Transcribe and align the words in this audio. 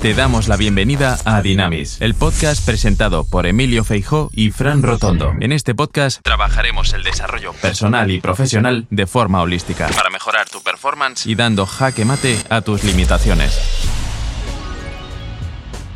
Te 0.00 0.14
damos 0.14 0.46
la 0.46 0.56
bienvenida 0.56 1.18
a 1.24 1.42
Dinamis, 1.42 2.00
el 2.00 2.14
podcast 2.14 2.64
presentado 2.64 3.24
por 3.24 3.48
Emilio 3.48 3.82
Feijó 3.82 4.30
y 4.32 4.52
Fran 4.52 4.80
Rotondo. 4.84 5.34
En 5.40 5.50
este 5.50 5.74
podcast 5.74 6.20
trabajaremos 6.22 6.92
el 6.94 7.02
desarrollo 7.02 7.52
personal 7.54 8.08
y 8.12 8.20
profesional 8.20 8.86
de 8.90 9.08
forma 9.08 9.42
holística 9.42 9.88
para 9.88 10.08
mejorar 10.10 10.48
tu 10.48 10.62
performance 10.62 11.26
y 11.26 11.34
dando 11.34 11.66
jaque 11.66 12.04
mate 12.04 12.38
a 12.48 12.60
tus 12.60 12.84
limitaciones. 12.84 13.58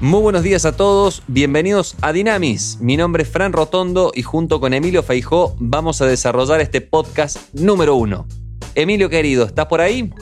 Muy 0.00 0.20
buenos 0.20 0.42
días 0.42 0.64
a 0.64 0.76
todos, 0.76 1.22
bienvenidos 1.28 1.94
a 2.00 2.12
Dinamis. 2.12 2.78
Mi 2.80 2.96
nombre 2.96 3.22
es 3.22 3.28
Fran 3.28 3.52
Rotondo 3.52 4.10
y 4.12 4.22
junto 4.22 4.58
con 4.58 4.74
Emilio 4.74 5.04
Feijó 5.04 5.54
vamos 5.60 6.02
a 6.02 6.06
desarrollar 6.06 6.60
este 6.60 6.80
podcast 6.80 7.38
número 7.54 7.94
uno. 7.94 8.26
Emilio 8.74 9.08
querido, 9.08 9.44
¿estás 9.44 9.66
por 9.66 9.80
ahí? 9.80 10.12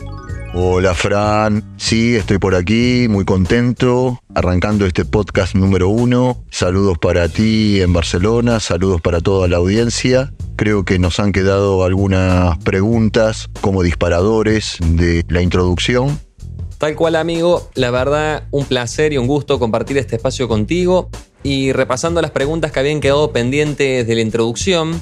Hola 0.53 0.95
Fran, 0.95 1.63
sí, 1.77 2.17
estoy 2.17 2.39
por 2.39 2.57
aquí, 2.57 3.07
muy 3.09 3.25
contento, 3.25 4.19
arrancando 4.35 4.85
este 4.85 5.05
podcast 5.05 5.55
número 5.55 5.89
uno. 5.89 6.43
Saludos 6.51 6.99
para 6.99 7.29
ti 7.29 7.81
en 7.81 7.93
Barcelona, 7.93 8.59
saludos 8.59 9.01
para 9.01 9.21
toda 9.21 9.47
la 9.47 9.59
audiencia. 9.59 10.33
Creo 10.57 10.85
que 10.85 10.99
nos 10.99 11.21
han 11.21 11.31
quedado 11.31 11.85
algunas 11.85 12.59
preguntas 12.59 13.49
como 13.61 13.85
disparadores 13.85 14.79
de 14.85 15.25
la 15.29 15.41
introducción. 15.41 16.19
Tal 16.79 16.97
cual 16.97 17.15
amigo, 17.15 17.71
la 17.75 17.93
verdad 17.93 18.49
un 18.51 18.65
placer 18.65 19.13
y 19.13 19.19
un 19.19 19.29
gusto 19.29 19.61
compartir 19.61 19.99
este 19.99 20.17
espacio 20.17 20.49
contigo 20.49 21.11
y 21.45 21.71
repasando 21.71 22.21
las 22.21 22.33
preguntas 22.33 22.73
que 22.73 22.81
habían 22.81 23.01
quedado 23.01 23.31
pendientes 23.33 24.05
de 24.05 24.15
la 24.17 24.21
introducción, 24.21 25.01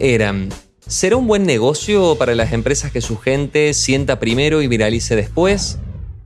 eran, 0.00 0.48
¿Será 0.86 1.16
un 1.16 1.28
buen 1.28 1.44
negocio 1.44 2.16
para 2.16 2.34
las 2.34 2.52
empresas 2.52 2.90
que 2.90 3.00
su 3.00 3.16
gente 3.16 3.72
sienta 3.72 4.18
primero 4.18 4.62
y 4.62 4.66
viralice 4.66 5.14
después? 5.14 5.78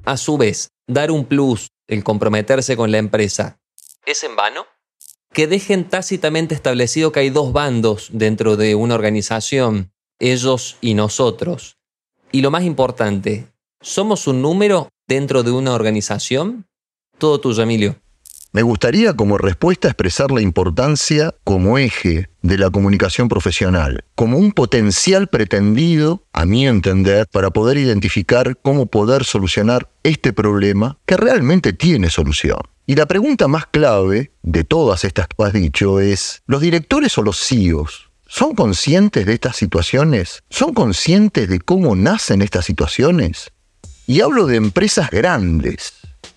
A 0.04 0.16
su 0.16 0.38
vez, 0.38 0.70
dar 0.86 1.10
un 1.10 1.26
plus, 1.26 1.68
el 1.86 2.02
comprometerse 2.02 2.76
con 2.76 2.90
la 2.90 2.98
empresa, 2.98 3.58
¿es 4.06 4.24
en 4.24 4.34
vano? 4.34 4.64
Que 5.32 5.46
dejen 5.46 5.88
tácitamente 5.88 6.54
establecido 6.54 7.12
que 7.12 7.20
hay 7.20 7.30
dos 7.30 7.52
bandos 7.52 8.08
dentro 8.12 8.56
de 8.56 8.74
una 8.74 8.94
organización, 8.94 9.92
ellos 10.18 10.78
y 10.80 10.94
nosotros. 10.94 11.76
Y 12.32 12.40
lo 12.40 12.50
más 12.50 12.64
importante, 12.64 13.48
¿somos 13.82 14.26
un 14.26 14.40
número 14.40 14.88
dentro 15.06 15.42
de 15.42 15.50
una 15.50 15.74
organización? 15.74 16.66
Todo 17.18 17.40
tuyo, 17.40 17.62
Emilio. 17.62 17.96
Me 18.52 18.62
gustaría 18.62 19.14
como 19.14 19.36
respuesta 19.38 19.88
expresar 19.88 20.30
la 20.30 20.40
importancia 20.40 21.34
como 21.44 21.78
eje 21.78 22.30
de 22.42 22.58
la 22.58 22.70
comunicación 22.70 23.28
profesional, 23.28 24.04
como 24.14 24.38
un 24.38 24.52
potencial 24.52 25.28
pretendido, 25.28 26.22
a 26.32 26.46
mi 26.46 26.66
entender, 26.66 27.26
para 27.30 27.50
poder 27.50 27.76
identificar 27.76 28.56
cómo 28.62 28.86
poder 28.86 29.24
solucionar 29.24 29.90
este 30.04 30.32
problema 30.32 30.98
que 31.04 31.16
realmente 31.16 31.72
tiene 31.72 32.08
solución. 32.08 32.60
Y 32.86 32.94
la 32.94 33.06
pregunta 33.06 33.48
más 33.48 33.66
clave 33.66 34.30
de 34.42 34.64
todas 34.64 35.04
estas 35.04 35.26
que 35.26 35.42
has 35.42 35.52
dicho 35.52 36.00
es, 36.00 36.42
¿los 36.46 36.60
directores 36.60 37.18
o 37.18 37.22
los 37.22 37.38
CEOs 37.38 38.10
son 38.28 38.54
conscientes 38.54 39.26
de 39.26 39.34
estas 39.34 39.56
situaciones? 39.56 40.44
¿Son 40.50 40.72
conscientes 40.72 41.48
de 41.48 41.60
cómo 41.60 41.96
nacen 41.96 42.42
estas 42.42 42.64
situaciones? 42.64 43.50
Y 44.06 44.20
hablo 44.20 44.46
de 44.46 44.56
empresas 44.56 45.10
grandes, 45.10 45.94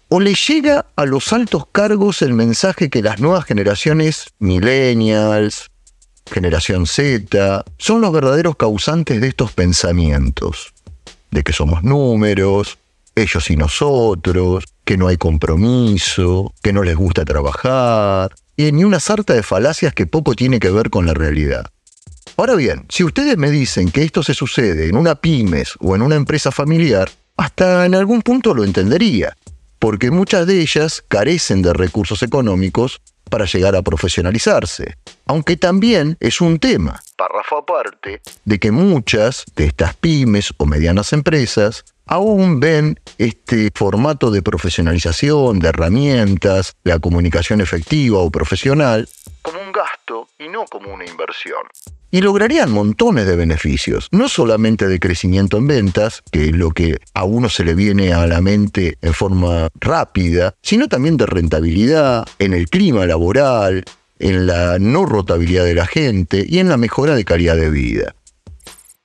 o 0.10 0.20
le 0.20 0.34
llega 0.34 0.88
a 0.96 1.06
los 1.06 1.32
altos 1.32 1.68
cargos 1.72 2.24
el 2.24 2.34
mensaje 2.34 2.90
que 2.90 3.04
las 3.04 3.20
nuevas 3.20 3.46
generaciones, 3.46 4.26
millennials, 4.40 5.70
generación 6.26 6.88
Z, 6.88 7.64
son 7.78 8.02
los 8.02 8.12
verdaderos 8.12 8.56
causantes 8.56 9.22
de 9.22 9.28
estos 9.28 9.52
pensamientos, 9.52 10.74
de 11.30 11.44
que 11.44 11.54
somos 11.54 11.84
números, 11.84 12.80
ellos 13.16 13.50
y 13.52 13.56
nosotros, 13.56 14.66
que 14.84 14.98
no 14.98 15.08
hay 15.08 15.18
compromiso, 15.18 16.54
que 16.64 16.74
no 16.74 16.82
les 16.82 16.96
gusta 16.96 17.24
trabajar, 17.24 18.34
y 18.58 18.72
ni 18.72 18.84
una 18.84 19.00
sarta 19.00 19.34
de 19.34 19.44
falacias 19.44 19.94
que 19.94 20.08
poco 20.08 20.34
tiene 20.34 20.60
que 20.60 20.72
ver 20.72 20.90
con 20.90 21.06
la 21.06 21.14
realidad. 21.14 21.68
Ahora 22.36 22.56
bien, 22.56 22.86
si 22.90 23.04
ustedes 23.04 23.38
me 23.38 23.52
dicen 23.52 23.92
que 23.92 24.04
esto 24.04 24.24
se 24.24 24.34
sucede 24.34 24.88
en 24.88 24.96
una 24.96 25.16
pymes 25.16 25.74
o 25.80 25.96
en 25.96 26.02
una 26.02 26.16
empresa 26.16 26.52
familiar, 26.52 27.12
hasta 27.38 27.86
en 27.86 27.94
algún 27.94 28.22
punto 28.22 28.54
lo 28.54 28.64
entendería 28.64 29.36
porque 29.80 30.12
muchas 30.12 30.46
de 30.46 30.62
ellas 30.62 31.04
carecen 31.08 31.62
de 31.62 31.74
recursos 31.74 32.22
económicos 32.22 33.02
para 33.30 33.46
llegar 33.46 33.76
a 33.76 33.82
profesionalizarse. 33.82 34.98
Aunque 35.26 35.56
también 35.56 36.18
es 36.20 36.42
un 36.42 36.60
tema, 36.60 37.00
párrafo 37.16 37.60
aparte, 37.60 38.22
de 38.44 38.60
que 38.60 38.72
muchas 38.72 39.46
de 39.56 39.66
estas 39.66 39.96
pymes 39.96 40.54
o 40.58 40.66
medianas 40.66 41.14
empresas 41.14 41.86
aún 42.06 42.60
ven 42.60 43.00
este 43.20 43.70
formato 43.74 44.32
de 44.32 44.42
profesionalización, 44.42 45.60
de 45.60 45.70
herramientas, 45.70 46.76
la 46.84 46.98
comunicación 46.98 47.62
efectiva 47.62 48.18
o 48.18 48.32
profesional, 48.32 49.08
como 49.44 49.62
un 49.62 49.72
gasto 49.72 49.99
y 50.40 50.48
no 50.48 50.66
como 50.66 50.94
una 50.94 51.06
inversión 51.06 51.62
y 52.12 52.22
lograrían 52.22 52.72
montones 52.72 53.28
de 53.28 53.36
beneficios, 53.36 54.08
no 54.12 54.30
solamente 54.30 54.88
de 54.88 55.00
crecimiento 55.00 55.58
en 55.58 55.68
ventas, 55.68 56.24
que 56.32 56.46
es 56.46 56.52
lo 56.54 56.72
que 56.72 56.98
a 57.14 57.24
uno 57.24 57.50
se 57.50 57.64
le 57.64 57.76
viene 57.76 58.14
a 58.14 58.26
la 58.26 58.42
mente 58.42 58.98
en 59.02 59.14
forma 59.14 59.70
rápida, 59.80 60.56
sino 60.62 60.88
también 60.88 61.18
de 61.18 61.28
rentabilidad, 61.28 62.26
en 62.40 62.54
el 62.54 62.68
clima 62.68 63.06
laboral, 63.06 63.86
en 64.18 64.48
la 64.48 64.80
no 64.80 65.06
rotabilidad 65.06 65.66
de 65.66 65.76
la 65.76 65.86
gente 65.86 66.46
y 66.48 66.60
en 66.60 66.70
la 66.70 66.78
mejora 66.78 67.16
de 67.16 67.26
calidad 67.26 67.56
de 67.56 67.70
vida. 67.70 68.16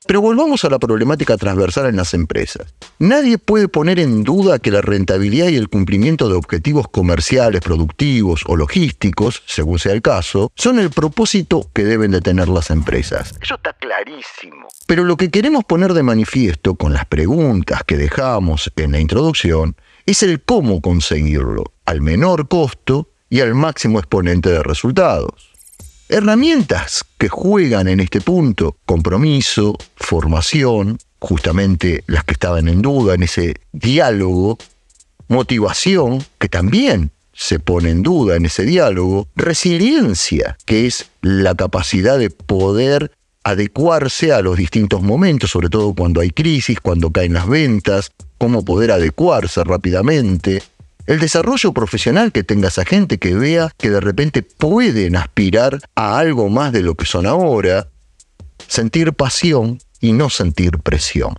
Pero 0.06 0.20
volvamos 0.20 0.64
a 0.64 0.70
la 0.70 0.78
problemática 0.78 1.36
transversal 1.36 1.86
en 1.86 1.96
las 1.96 2.12
empresas. 2.12 2.74
Nadie 2.98 3.38
puede 3.38 3.68
poner 3.68 3.98
en 3.98 4.22
duda 4.22 4.58
que 4.58 4.70
la 4.70 4.82
rentabilidad 4.82 5.48
y 5.48 5.56
el 5.56 5.68
cumplimiento 5.68 6.28
de 6.28 6.34
objetivos 6.34 6.88
comerciales, 6.88 7.60
productivos 7.62 8.42
o 8.46 8.56
logísticos, 8.56 9.42
según 9.46 9.78
sea 9.78 9.92
el 9.92 10.02
caso, 10.02 10.52
son 10.54 10.78
el 10.78 10.90
propósito 10.90 11.70
que 11.72 11.84
deben 11.84 12.10
de 12.10 12.20
tener 12.20 12.48
las 12.48 12.70
empresas. 12.70 13.34
Eso 13.40 13.54
está 13.54 13.72
clarísimo. 13.72 14.68
Pero 14.86 15.04
lo 15.04 15.16
que 15.16 15.30
queremos 15.30 15.64
poner 15.64 15.94
de 15.94 16.02
manifiesto 16.02 16.74
con 16.74 16.92
las 16.92 17.06
preguntas 17.06 17.82
que 17.84 17.96
dejamos 17.96 18.70
en 18.76 18.92
la 18.92 19.00
introducción 19.00 19.76
es 20.06 20.22
el 20.22 20.42
cómo 20.42 20.82
conseguirlo, 20.82 21.64
al 21.86 22.02
menor 22.02 22.48
costo 22.48 23.08
y 23.30 23.40
al 23.40 23.54
máximo 23.54 23.98
exponente 23.98 24.50
de 24.50 24.62
resultados. 24.62 25.53
Herramientas 26.08 27.04
que 27.16 27.28
juegan 27.28 27.88
en 27.88 28.00
este 28.00 28.20
punto, 28.20 28.76
compromiso, 28.84 29.76
formación, 29.96 30.98
justamente 31.18 32.04
las 32.06 32.24
que 32.24 32.34
estaban 32.34 32.68
en 32.68 32.82
duda 32.82 33.14
en 33.14 33.22
ese 33.22 33.54
diálogo, 33.72 34.58
motivación, 35.28 36.22
que 36.38 36.50
también 36.50 37.10
se 37.32 37.58
pone 37.58 37.90
en 37.90 38.02
duda 38.02 38.36
en 38.36 38.44
ese 38.44 38.64
diálogo, 38.64 39.28
resiliencia, 39.34 40.58
que 40.66 40.86
es 40.86 41.10
la 41.22 41.54
capacidad 41.54 42.18
de 42.18 42.28
poder 42.28 43.10
adecuarse 43.42 44.32
a 44.32 44.42
los 44.42 44.58
distintos 44.58 45.02
momentos, 45.02 45.50
sobre 45.50 45.70
todo 45.70 45.94
cuando 45.94 46.20
hay 46.20 46.30
crisis, 46.30 46.80
cuando 46.80 47.10
caen 47.10 47.32
las 47.32 47.48
ventas, 47.48 48.12
cómo 48.38 48.64
poder 48.64 48.90
adecuarse 48.90 49.64
rápidamente, 49.64 50.62
el 51.06 51.20
desarrollo 51.20 51.72
profesional 51.72 52.32
que 52.32 52.42
tenga 52.42 52.68
esa 52.68 52.84
gente 52.84 53.18
que 53.18 53.34
vea 53.34 53.70
que 53.78 53.90
de 53.90 54.00
repente 54.00 54.42
pueden 54.42 55.16
aspirar 55.16 55.78
a 55.94 56.18
algo 56.18 56.48
más 56.48 56.72
de 56.72 56.82
lo 56.82 56.94
que 56.94 57.04
son 57.04 57.26
ahora, 57.26 57.88
sentir 58.66 59.12
pasión 59.12 59.78
y 60.00 60.12
no 60.12 60.30
sentir 60.30 60.78
presión. 60.78 61.34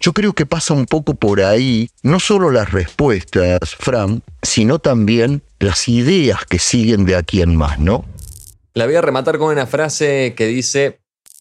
Yo 0.00 0.12
creo 0.12 0.32
que 0.32 0.46
pasa 0.46 0.74
un 0.74 0.86
poco 0.86 1.14
por 1.14 1.40
ahí, 1.40 1.88
no 2.02 2.18
solo 2.18 2.50
las 2.50 2.72
respuestas, 2.72 3.76
Fran, 3.76 4.22
sino 4.42 4.80
también 4.80 5.42
las 5.60 5.88
ideas 5.88 6.44
que 6.44 6.58
siguen 6.58 7.04
de 7.04 7.14
aquí 7.14 7.40
en 7.40 7.54
más, 7.54 7.78
¿no? 7.78 8.04
La 8.74 8.86
voy 8.86 8.96
a 8.96 9.00
rematar 9.00 9.38
con 9.38 9.52
una 9.52 9.66
frase 9.66 10.34
que 10.36 10.46
dice, 10.46 10.98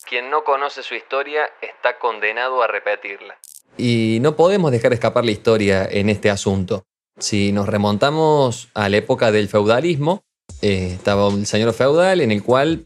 quien 0.08 0.30
no 0.30 0.44
conoce 0.44 0.84
su 0.84 0.94
historia 0.94 1.42
está 1.62 1.98
condenado 1.98 2.62
a 2.62 2.68
repetirla. 2.68 3.40
Y 3.78 4.20
no 4.22 4.36
podemos 4.36 4.72
dejar 4.72 4.94
escapar 4.94 5.26
la 5.26 5.32
historia 5.32 5.88
en 5.90 6.10
este 6.10 6.30
asunto. 6.30 6.84
Si 7.22 7.52
nos 7.52 7.70
remontamos 7.70 8.70
a 8.74 8.90
la 8.90 8.98
época 8.98 9.32
del 9.32 9.48
feudalismo, 9.48 10.24
eh, 10.64 10.94
estaba 10.96 11.28
un 11.28 11.46
señor 11.46 11.72
feudal 11.74 12.20
en 12.20 12.32
el 12.32 12.42
cual 12.42 12.86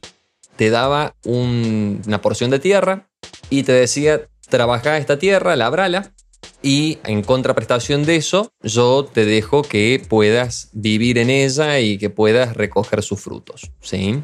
te 0.57 0.69
daba 0.69 1.15
una 1.23 2.21
porción 2.21 2.51
de 2.51 2.59
tierra 2.59 3.07
y 3.49 3.63
te 3.63 3.71
decía, 3.71 4.27
trabaja 4.49 4.97
esta 4.97 5.17
tierra, 5.17 5.55
labrala, 5.55 6.13
y 6.61 6.97
en 7.05 7.23
contraprestación 7.23 8.05
de 8.05 8.17
eso, 8.17 8.51
yo 8.61 9.05
te 9.05 9.23
dejo 9.23 9.61
que 9.61 10.03
puedas 10.05 10.69
vivir 10.73 11.17
en 11.17 11.29
ella 11.29 11.79
y 11.79 11.97
que 11.97 12.09
puedas 12.09 12.57
recoger 12.57 13.03
sus 13.03 13.21
frutos. 13.21 13.71
¿sí? 13.81 14.19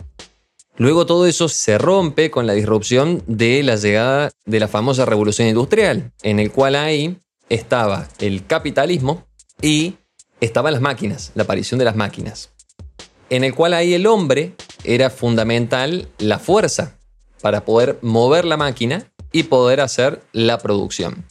Luego 0.76 1.06
todo 1.06 1.26
eso 1.26 1.48
se 1.48 1.78
rompe 1.78 2.32
con 2.32 2.48
la 2.48 2.54
disrupción 2.54 3.24
de 3.28 3.64
la 3.64 3.78
llegada 3.78 4.32
de 4.46 4.60
la 4.60 4.68
famosa 4.68 5.06
revolución 5.06 5.48
industrial, 5.48 6.12
en 6.22 6.40
el 6.40 6.52
cual 6.52 6.76
ahí 6.76 7.18
estaba 7.48 8.10
el 8.20 8.46
capitalismo, 8.46 9.26
y 9.62 9.96
estaban 10.42 10.74
las 10.74 10.82
máquinas, 10.82 11.32
la 11.36 11.44
aparición 11.44 11.78
de 11.78 11.86
las 11.86 11.96
máquinas, 11.96 12.50
en 13.30 13.46
el 13.46 13.56
cual 13.56 13.74
ahí 13.74 13.94
el 13.94 14.08
hombre 14.08 14.54
era 14.84 15.10
fundamental 15.10 16.10
la 16.18 16.40
fuerza 16.40 16.98
para 17.42 17.64
poder 17.64 17.98
mover 18.02 18.44
la 18.46 18.58
máquina 18.58 19.12
y 19.32 19.44
poder 19.44 19.80
hacer 19.80 20.22
la 20.34 20.58
producción. 20.58 21.26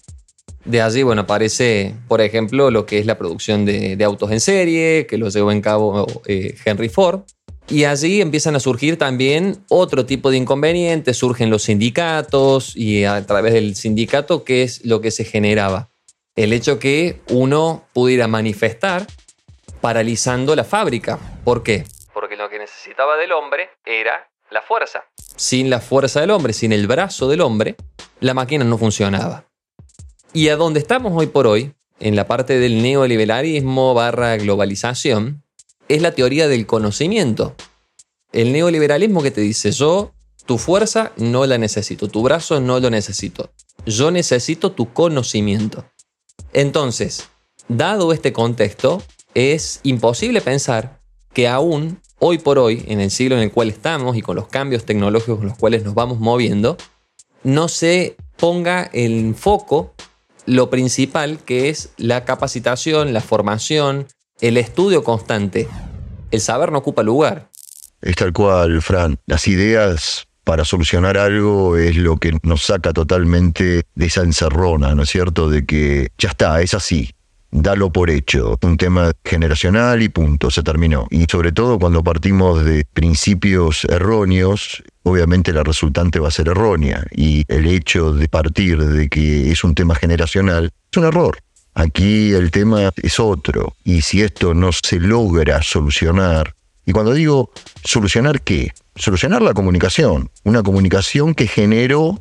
De 0.64 0.82
allí, 0.82 1.02
bueno, 1.02 1.22
aparece, 1.22 1.94
por 2.06 2.20
ejemplo, 2.20 2.70
lo 2.70 2.86
que 2.86 2.98
es 2.98 3.06
la 3.06 3.18
producción 3.18 3.64
de, 3.64 4.02
autos 4.04 4.30
en 4.30 4.40
serie, 4.40 5.06
que 5.06 5.18
lo 5.18 5.28
llevó 5.28 5.52
en 5.52 5.60
cabo 5.60 6.06
eh, 6.26 6.54
Henry 6.64 6.88
Ford. 6.88 7.22
Y 7.68 7.84
allí 7.84 8.20
empiezan 8.20 8.56
a 8.56 8.60
surgir 8.60 8.98
también 8.98 9.58
otro 9.68 10.04
tipo 10.04 10.30
de 10.30 10.36
inconvenientes, 10.36 11.16
surgen 11.16 11.50
los 11.50 11.62
sindicatos 11.62 12.76
y 12.76 13.04
a 13.04 13.24
través 13.26 13.52
del 13.54 13.76
sindicato, 13.76 14.44
¿qué 14.44 14.62
es 14.62 14.84
lo 14.84 15.00
que 15.00 15.12
se 15.12 15.24
generaba? 15.24 15.89
El 16.36 16.52
hecho 16.52 16.78
que 16.78 17.20
uno 17.28 17.84
pudiera 17.92 18.28
manifestar 18.28 19.06
paralizando 19.80 20.54
la 20.54 20.64
fábrica. 20.64 21.18
¿Por 21.44 21.62
qué? 21.62 21.84
Porque 22.12 22.36
lo 22.36 22.48
que 22.48 22.58
necesitaba 22.58 23.16
del 23.16 23.32
hombre 23.32 23.70
era 23.84 24.30
la 24.50 24.62
fuerza. 24.62 25.04
Sin 25.36 25.70
la 25.70 25.80
fuerza 25.80 26.20
del 26.20 26.30
hombre, 26.30 26.52
sin 26.52 26.72
el 26.72 26.86
brazo 26.86 27.28
del 27.28 27.40
hombre, 27.40 27.76
la 28.20 28.34
máquina 28.34 28.64
no 28.64 28.78
funcionaba. 28.78 29.44
Y 30.32 30.48
a 30.48 30.56
donde 30.56 30.80
estamos 30.80 31.12
hoy 31.14 31.26
por 31.26 31.46
hoy, 31.46 31.74
en 31.98 32.16
la 32.16 32.26
parte 32.26 32.58
del 32.58 32.82
neoliberalismo 32.82 33.94
barra 33.94 34.36
globalización, 34.36 35.42
es 35.88 36.02
la 36.02 36.12
teoría 36.12 36.46
del 36.46 36.66
conocimiento. 36.66 37.56
El 38.32 38.52
neoliberalismo 38.52 39.22
que 39.22 39.30
te 39.30 39.40
dice 39.40 39.72
yo, 39.72 40.12
tu 40.46 40.58
fuerza 40.58 41.12
no 41.16 41.46
la 41.46 41.58
necesito, 41.58 42.08
tu 42.08 42.22
brazo 42.22 42.60
no 42.60 42.78
lo 42.80 42.90
necesito, 42.90 43.50
yo 43.86 44.10
necesito 44.10 44.72
tu 44.72 44.92
conocimiento. 44.92 45.84
Entonces, 46.52 47.28
dado 47.68 48.12
este 48.12 48.32
contexto, 48.32 49.02
es 49.34 49.80
imposible 49.82 50.40
pensar 50.40 51.00
que 51.32 51.48
aún 51.48 52.00
hoy 52.18 52.38
por 52.38 52.58
hoy, 52.58 52.84
en 52.88 53.00
el 53.00 53.10
siglo 53.10 53.36
en 53.36 53.42
el 53.42 53.52
cual 53.52 53.68
estamos 53.68 54.16
y 54.16 54.22
con 54.22 54.36
los 54.36 54.48
cambios 54.48 54.84
tecnológicos 54.84 55.38
con 55.38 55.48
los 55.48 55.56
cuales 55.56 55.84
nos 55.84 55.94
vamos 55.94 56.18
moviendo, 56.18 56.76
no 57.42 57.68
se 57.68 58.16
ponga 58.36 58.88
en 58.92 59.34
foco 59.34 59.94
lo 60.46 60.70
principal 60.70 61.38
que 61.38 61.68
es 61.68 61.90
la 61.96 62.24
capacitación, 62.24 63.12
la 63.12 63.20
formación, 63.20 64.06
el 64.40 64.56
estudio 64.56 65.04
constante. 65.04 65.68
El 66.30 66.40
saber 66.40 66.72
no 66.72 66.78
ocupa 66.78 67.02
lugar. 67.02 67.50
Es 68.00 68.16
tal 68.16 68.32
cual, 68.32 68.80
Fran. 68.82 69.18
Las 69.26 69.46
ideas 69.46 70.26
para 70.50 70.64
solucionar 70.64 71.16
algo 71.16 71.76
es 71.76 71.96
lo 71.96 72.16
que 72.16 72.36
nos 72.42 72.62
saca 72.64 72.92
totalmente 72.92 73.84
de 73.94 74.06
esa 74.06 74.22
encerrona, 74.22 74.96
¿no 74.96 75.04
es 75.04 75.08
cierto? 75.08 75.48
De 75.48 75.64
que 75.64 76.08
ya 76.18 76.30
está, 76.30 76.60
es 76.60 76.74
así 76.74 77.08
dalo 77.52 77.92
por 77.92 78.10
hecho, 78.10 78.58
un 78.62 78.76
tema 78.76 79.12
generacional 79.24 80.02
y 80.02 80.08
punto, 80.08 80.50
se 80.50 80.64
terminó. 80.64 81.06
Y 81.10 81.26
sobre 81.30 81.52
todo 81.52 81.78
cuando 81.78 82.02
partimos 82.02 82.64
de 82.64 82.84
principios 82.92 83.84
erróneos, 83.84 84.82
obviamente 85.04 85.52
la 85.52 85.62
resultante 85.62 86.18
va 86.18 86.28
a 86.28 86.32
ser 86.32 86.48
errónea 86.48 87.04
y 87.12 87.44
el 87.46 87.66
hecho 87.66 88.12
de 88.12 88.28
partir 88.28 88.84
de 88.84 89.08
que 89.08 89.52
es 89.52 89.62
un 89.62 89.76
tema 89.76 89.94
generacional 89.94 90.72
es 90.90 90.98
un 90.98 91.04
error. 91.04 91.38
Aquí 91.74 92.32
el 92.32 92.50
tema 92.50 92.90
es 92.96 93.20
otro 93.20 93.76
y 93.84 94.02
si 94.02 94.22
esto 94.22 94.52
no 94.52 94.70
se 94.72 94.98
logra 94.98 95.62
solucionar, 95.62 96.54
y 96.90 96.92
cuando 96.92 97.14
digo 97.14 97.52
solucionar 97.84 98.42
qué? 98.42 98.72
Solucionar 98.96 99.42
la 99.42 99.54
comunicación, 99.54 100.28
una 100.42 100.64
comunicación 100.64 101.36
que 101.36 101.46
generó 101.46 102.20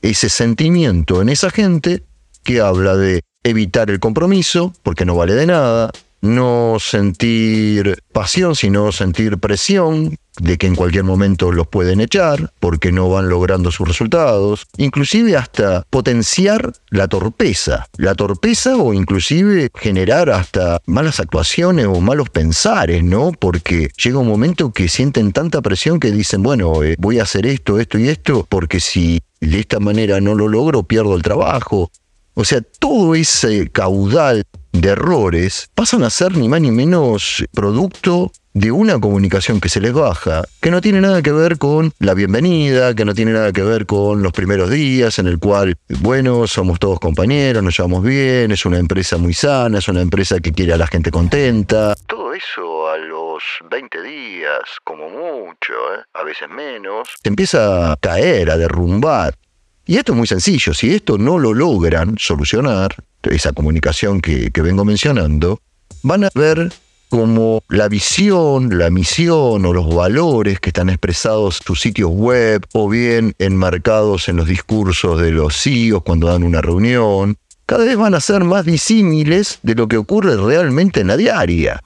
ese 0.00 0.30
sentimiento 0.30 1.20
en 1.20 1.28
esa 1.28 1.50
gente 1.50 2.04
que 2.42 2.62
habla 2.62 2.96
de 2.96 3.20
evitar 3.44 3.90
el 3.90 4.00
compromiso, 4.00 4.72
porque 4.82 5.04
no 5.04 5.14
vale 5.14 5.34
de 5.34 5.44
nada, 5.44 5.90
no 6.20 6.76
sentir 6.80 8.02
pasión, 8.12 8.54
sino 8.54 8.92
sentir 8.92 9.38
presión 9.38 10.16
de 10.40 10.56
que 10.56 10.66
en 10.66 10.76
cualquier 10.76 11.04
momento 11.04 11.52
los 11.52 11.66
pueden 11.66 12.00
echar 12.00 12.52
porque 12.60 12.92
no 12.92 13.08
van 13.08 13.28
logrando 13.28 13.70
sus 13.70 13.86
resultados, 13.86 14.66
inclusive 14.76 15.36
hasta 15.36 15.84
potenciar 15.90 16.72
la 16.90 17.08
torpeza, 17.08 17.86
la 17.96 18.14
torpeza 18.14 18.76
o 18.76 18.94
inclusive 18.94 19.70
generar 19.74 20.30
hasta 20.30 20.80
malas 20.86 21.20
actuaciones 21.20 21.86
o 21.86 22.00
malos 22.00 22.30
pensares, 22.30 23.02
¿no? 23.02 23.32
Porque 23.32 23.90
llega 24.02 24.18
un 24.18 24.28
momento 24.28 24.72
que 24.72 24.88
sienten 24.88 25.32
tanta 25.32 25.60
presión 25.60 26.00
que 26.00 26.12
dicen, 26.12 26.42
bueno, 26.42 26.82
eh, 26.82 26.94
voy 26.98 27.18
a 27.18 27.24
hacer 27.24 27.46
esto, 27.46 27.80
esto 27.80 27.98
y 27.98 28.08
esto, 28.08 28.46
porque 28.48 28.80
si 28.80 29.20
de 29.40 29.60
esta 29.60 29.80
manera 29.80 30.20
no 30.20 30.34
lo 30.34 30.48
logro, 30.48 30.82
pierdo 30.82 31.16
el 31.16 31.22
trabajo, 31.22 31.90
o 32.34 32.44
sea, 32.44 32.60
todo 32.60 33.16
ese 33.16 33.68
caudal 33.68 34.44
de 34.80 34.90
errores 34.90 35.70
pasan 35.74 36.04
a 36.04 36.10
ser 36.10 36.36
ni 36.36 36.48
más 36.48 36.60
ni 36.60 36.70
menos 36.70 37.44
producto 37.52 38.30
de 38.54 38.72
una 38.72 38.98
comunicación 38.98 39.60
que 39.60 39.68
se 39.68 39.80
les 39.80 39.92
baja, 39.92 40.42
que 40.60 40.70
no 40.70 40.80
tiene 40.80 41.00
nada 41.00 41.22
que 41.22 41.30
ver 41.32 41.58
con 41.58 41.92
la 42.00 42.14
bienvenida, 42.14 42.94
que 42.94 43.04
no 43.04 43.14
tiene 43.14 43.32
nada 43.32 43.52
que 43.52 43.62
ver 43.62 43.86
con 43.86 44.22
los 44.22 44.32
primeros 44.32 44.70
días 44.70 45.18
en 45.18 45.28
el 45.28 45.38
cual, 45.38 45.76
bueno, 46.00 46.46
somos 46.46 46.78
todos 46.80 46.98
compañeros, 46.98 47.62
nos 47.62 47.76
llevamos 47.76 48.02
bien, 48.02 48.50
es 48.50 48.66
una 48.66 48.78
empresa 48.78 49.16
muy 49.16 49.34
sana, 49.34 49.78
es 49.78 49.88
una 49.88 50.00
empresa 50.00 50.40
que 50.40 50.52
quiere 50.52 50.72
a 50.72 50.76
la 50.76 50.86
gente 50.86 51.10
contenta. 51.10 51.94
Todo 52.06 52.34
eso 52.34 52.88
a 52.88 52.98
los 52.98 53.42
20 53.70 54.02
días, 54.02 54.62
como 54.82 55.08
mucho, 55.08 55.74
¿eh? 55.94 56.02
a 56.14 56.24
veces 56.24 56.48
menos, 56.48 57.08
se 57.22 57.28
empieza 57.28 57.92
a 57.92 57.96
caer, 57.96 58.50
a 58.50 58.56
derrumbar. 58.56 59.34
Y 59.86 59.96
esto 59.96 60.12
es 60.12 60.18
muy 60.18 60.26
sencillo, 60.26 60.74
si 60.74 60.94
esto 60.94 61.16
no 61.16 61.38
lo 61.38 61.54
logran 61.54 62.16
solucionar, 62.18 62.94
esa 63.22 63.52
comunicación 63.52 64.20
que, 64.20 64.50
vengo 64.62 64.84
mencionando, 64.84 65.60
van 66.02 66.24
a 66.24 66.30
ver 66.34 66.72
como 67.08 67.62
la 67.68 67.88
visión, 67.88 68.78
la 68.78 68.90
misión 68.90 69.64
o 69.64 69.72
los 69.72 69.94
valores 69.94 70.60
que 70.60 70.70
están 70.70 70.90
expresados 70.90 71.60
en 71.60 71.66
sus 71.66 71.80
sitios 71.80 72.10
web 72.10 72.64
o 72.74 72.88
bien 72.88 73.34
enmarcados 73.38 74.28
en 74.28 74.36
los 74.36 74.46
discursos 74.46 75.20
de 75.20 75.32
los 75.32 75.56
CEOs 75.56 76.02
cuando 76.02 76.28
dan 76.28 76.42
una 76.42 76.60
reunión, 76.60 77.38
cada 77.64 77.84
vez 77.84 77.96
van 77.96 78.14
a 78.14 78.20
ser 78.20 78.44
más 78.44 78.64
disímiles 78.64 79.58
de 79.62 79.74
lo 79.74 79.88
que 79.88 79.96
ocurre 79.96 80.36
realmente 80.36 81.00
en 81.00 81.08
la 81.08 81.16
diaria. 81.16 81.82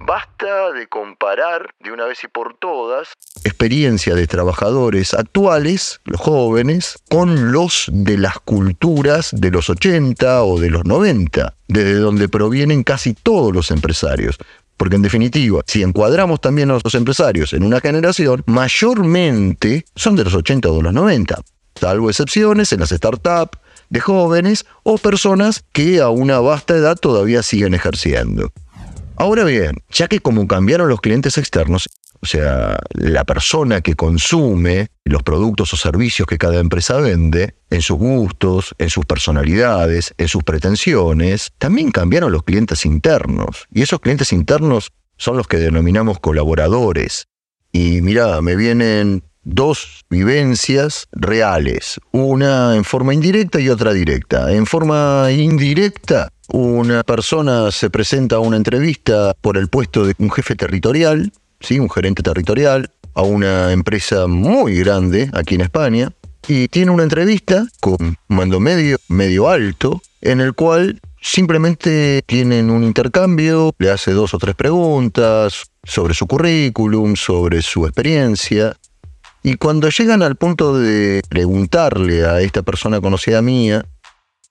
Basta 0.00 0.72
de 0.72 0.86
comparar 0.86 1.74
de 1.80 1.90
una 1.90 2.04
vez 2.04 2.22
y 2.22 2.28
por 2.28 2.56
todas 2.58 3.08
experiencia 3.46 4.14
de 4.14 4.26
trabajadores 4.26 5.14
actuales, 5.14 6.00
los 6.04 6.20
jóvenes, 6.20 6.98
con 7.08 7.52
los 7.52 7.86
de 7.92 8.18
las 8.18 8.38
culturas 8.40 9.30
de 9.32 9.50
los 9.50 9.70
80 9.70 10.42
o 10.42 10.58
de 10.58 10.70
los 10.70 10.84
90, 10.84 11.54
desde 11.68 11.94
donde 11.94 12.28
provienen 12.28 12.82
casi 12.82 13.14
todos 13.14 13.54
los 13.54 13.70
empresarios. 13.70 14.36
Porque 14.76 14.96
en 14.96 15.02
definitiva, 15.02 15.62
si 15.66 15.82
encuadramos 15.82 16.40
también 16.40 16.70
a 16.70 16.78
los 16.82 16.94
empresarios 16.94 17.52
en 17.52 17.62
una 17.62 17.80
generación, 17.80 18.42
mayormente 18.46 19.86
son 19.94 20.16
de 20.16 20.24
los 20.24 20.34
80 20.34 20.68
o 20.68 20.76
de 20.76 20.82
los 20.82 20.92
90, 20.92 21.40
salvo 21.80 22.10
excepciones 22.10 22.72
en 22.72 22.80
las 22.80 22.90
startups 22.90 23.58
de 23.88 24.00
jóvenes 24.00 24.66
o 24.82 24.98
personas 24.98 25.64
que 25.72 26.00
a 26.00 26.08
una 26.10 26.40
vasta 26.40 26.76
edad 26.76 26.96
todavía 26.96 27.42
siguen 27.42 27.74
ejerciendo. 27.74 28.52
Ahora 29.16 29.44
bien, 29.44 29.82
ya 29.90 30.08
que 30.08 30.20
como 30.20 30.46
cambiaron 30.46 30.88
los 30.88 31.00
clientes 31.00 31.38
externos, 31.38 31.88
o 32.20 32.26
sea, 32.26 32.78
la 32.92 33.24
persona 33.24 33.80
que 33.80 33.94
consume 33.94 34.88
los 35.04 35.22
productos 35.22 35.72
o 35.72 35.76
servicios 35.76 36.26
que 36.26 36.38
cada 36.38 36.60
empresa 36.60 36.96
vende, 36.98 37.54
en 37.70 37.82
sus 37.82 37.96
gustos, 37.96 38.74
en 38.78 38.90
sus 38.90 39.04
personalidades, 39.04 40.14
en 40.18 40.28
sus 40.28 40.42
pretensiones, 40.42 41.52
también 41.58 41.90
cambiaron 41.90 42.32
los 42.32 42.42
clientes 42.42 42.84
internos. 42.86 43.66
Y 43.72 43.82
esos 43.82 44.00
clientes 44.00 44.32
internos 44.32 44.92
son 45.16 45.36
los 45.36 45.48
que 45.48 45.58
denominamos 45.58 46.20
colaboradores. 46.20 47.28
Y 47.72 48.00
mira, 48.02 48.40
me 48.40 48.56
vienen 48.56 49.22
dos 49.46 50.04
vivencias 50.10 51.06
reales, 51.12 52.00
una 52.10 52.74
en 52.74 52.84
forma 52.84 53.14
indirecta 53.14 53.60
y 53.60 53.68
otra 53.68 53.92
directa. 53.92 54.52
En 54.52 54.66
forma 54.66 55.28
indirecta, 55.30 56.30
una 56.48 57.02
persona 57.04 57.70
se 57.70 57.88
presenta 57.88 58.36
a 58.36 58.40
una 58.40 58.56
entrevista 58.56 59.34
por 59.40 59.56
el 59.56 59.68
puesto 59.68 60.04
de 60.04 60.14
un 60.18 60.30
jefe 60.30 60.56
territorial, 60.56 61.32
¿sí? 61.60 61.78
un 61.78 61.90
gerente 61.90 62.22
territorial, 62.22 62.90
a 63.14 63.22
una 63.22 63.72
empresa 63.72 64.26
muy 64.26 64.78
grande 64.78 65.30
aquí 65.32 65.54
en 65.54 65.62
España, 65.62 66.12
y 66.48 66.68
tiene 66.68 66.90
una 66.90 67.02
entrevista 67.02 67.66
con 67.80 68.16
mando 68.28 68.60
medio, 68.60 68.98
medio 69.08 69.48
alto, 69.48 70.02
en 70.20 70.40
el 70.40 70.54
cual 70.54 71.00
simplemente 71.20 72.22
tienen 72.26 72.70
un 72.70 72.84
intercambio, 72.84 73.74
le 73.78 73.90
hace 73.90 74.12
dos 74.12 74.34
o 74.34 74.38
tres 74.38 74.54
preguntas 74.54 75.64
sobre 75.82 76.14
su 76.14 76.26
currículum, 76.26 77.16
sobre 77.16 77.62
su 77.62 77.86
experiencia, 77.86 78.76
y 79.42 79.54
cuando 79.54 79.88
llegan 79.88 80.22
al 80.22 80.36
punto 80.36 80.76
de 80.76 81.22
preguntarle 81.28 82.24
a 82.26 82.40
esta 82.40 82.62
persona 82.62 83.00
conocida 83.00 83.42
mía, 83.42 83.86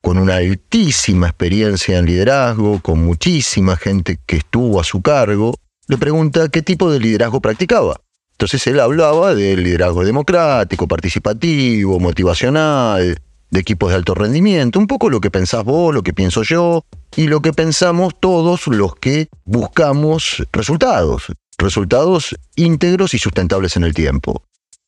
con 0.02 0.18
una 0.18 0.36
altísima 0.36 1.28
experiencia 1.28 1.98
en 1.98 2.06
liderazgo, 2.06 2.80
con 2.80 3.04
muchísima 3.04 3.76
gente 3.76 4.20
que 4.26 4.38
estuvo 4.38 4.80
a 4.80 4.84
su 4.84 5.02
cargo, 5.02 5.56
le 5.88 5.98
pregunta 5.98 6.50
qué 6.50 6.62
tipo 6.62 6.92
de 6.92 7.00
liderazgo 7.00 7.42
practicaba. 7.42 8.02
Entonces 8.34 8.66
él 8.68 8.80
hablaba 8.80 9.34
del 9.34 9.64
liderazgo 9.64 10.04
democrático, 10.04 10.88
participativo, 10.88 12.00
motivacional, 12.00 13.22
de 13.50 13.60
equipos 13.60 13.90
de 13.90 13.96
alto 13.96 14.14
rendimiento, 14.14 14.80
un 14.80 14.88
poco 14.88 15.10
lo 15.10 15.22
que 15.22 15.32
pensás 15.32 15.64
vos, 15.64 15.94
lo 15.94 16.04
que 16.04 16.14
pienso 16.14 16.44
yo 16.44 16.84
y 17.16 17.28
lo 17.28 17.42
que 17.42 17.54
pensamos 17.54 18.14
todos 18.20 18.68
los 18.68 18.96
que 18.96 19.30
buscamos 19.46 20.44
resultados, 20.52 21.28
resultados 21.58 22.36
íntegros 22.56 23.14
y 23.14 23.20
sustentables 23.20 23.78
en 23.78 23.84
el 23.84 23.94
tiempo. 23.94 24.44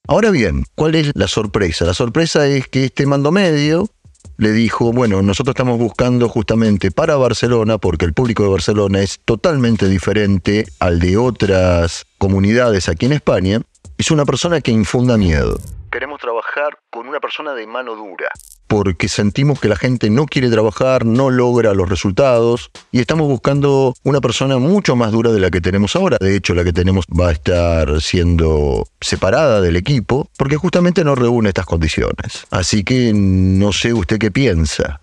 Ahora 0.09 0.31
bien, 0.31 0.63
¿cuál 0.75 0.95
es 0.95 1.11
la 1.15 1.27
sorpresa? 1.27 1.85
La 1.85 1.93
sorpresa 1.93 2.47
es 2.47 2.67
que 2.67 2.85
este 2.85 3.05
mando 3.05 3.31
medio 3.31 3.89
le 4.37 4.51
dijo, 4.51 4.91
bueno, 4.93 5.21
nosotros 5.21 5.53
estamos 5.53 5.79
buscando 5.79 6.29
justamente 6.29 6.91
para 6.91 7.15
Barcelona, 7.15 7.77
porque 7.77 8.05
el 8.05 8.13
público 8.13 8.43
de 8.43 8.49
Barcelona 8.49 8.99
es 9.01 9.19
totalmente 9.25 9.87
diferente 9.87 10.65
al 10.79 10.99
de 10.99 11.17
otras 11.17 12.05
comunidades 12.17 12.87
aquí 12.87 13.07
en 13.07 13.13
España, 13.13 13.61
es 13.97 14.11
una 14.11 14.25
persona 14.25 14.61
que 14.61 14.71
infunda 14.71 15.17
miedo. 15.17 15.57
Queremos 15.91 16.19
trabajar 16.19 16.77
con 16.91 17.07
una 17.07 17.19
persona 17.19 17.53
de 17.53 17.65
mano 17.65 17.95
dura, 17.95 18.29
porque 18.67 19.07
sentimos 19.07 19.59
que 19.59 19.69
la 19.69 19.75
gente 19.75 20.09
no 20.09 20.25
quiere 20.25 20.49
trabajar, 20.49 21.05
no 21.05 21.29
logra 21.29 21.73
los 21.73 21.89
resultados 21.89 22.69
y 22.91 22.99
estamos 22.99 23.27
buscando 23.27 23.93
una 24.03 24.21
persona 24.21 24.57
mucho 24.57 24.95
más 24.95 25.11
dura 25.11 25.31
de 25.31 25.39
la 25.39 25.49
que 25.49 25.61
tenemos 25.61 25.95
ahora. 25.95 26.17
De 26.19 26.35
hecho, 26.35 26.53
la 26.53 26.63
que 26.63 26.73
tenemos 26.73 27.05
va 27.07 27.29
a 27.29 27.31
estar 27.31 28.01
siendo 28.01 28.87
separada 29.01 29.61
del 29.61 29.75
equipo 29.75 30.29
porque 30.37 30.57
justamente 30.57 31.03
no 31.03 31.15
reúne 31.15 31.49
estas 31.49 31.65
condiciones. 31.65 32.45
Así 32.51 32.83
que 32.83 33.13
no 33.13 33.71
sé 33.71 33.93
usted 33.93 34.19
qué 34.19 34.31
piensa. 34.31 35.01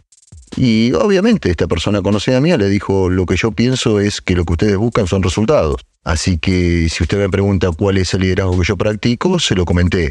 Y 0.56 0.92
obviamente 0.92 1.50
esta 1.50 1.66
persona 1.66 2.00
conocida 2.00 2.40
mía 2.40 2.56
le 2.56 2.68
dijo, 2.68 3.09
lo 3.09 3.26
que 3.26 3.37
yo 3.37 3.50
pienso 3.50 3.99
es 3.99 4.21
que 4.21 4.37
lo 4.37 4.44
que 4.44 4.52
ustedes 4.52 4.76
buscan 4.76 5.06
son 5.06 5.23
resultados. 5.23 5.80
Así 6.04 6.38
que 6.38 6.88
si 6.90 7.02
usted 7.02 7.18
me 7.18 7.28
pregunta 7.28 7.71
cuál 7.73 7.97
es 7.97 8.12
el 8.14 8.21
liderazgo 8.21 8.59
que 8.59 8.66
yo 8.66 8.76
practico, 8.76 9.38
se 9.38 9.54
lo 9.54 9.64
comenté. 9.64 10.11